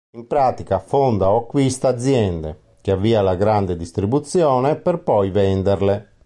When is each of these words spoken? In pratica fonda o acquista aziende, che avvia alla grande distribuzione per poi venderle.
In 0.17 0.25
pratica 0.25 0.79
fonda 0.79 1.29
o 1.29 1.37
acquista 1.41 1.87
aziende, 1.89 2.73
che 2.81 2.89
avvia 2.89 3.19
alla 3.19 3.35
grande 3.35 3.75
distribuzione 3.77 4.75
per 4.75 5.03
poi 5.03 5.29
venderle. 5.29 6.13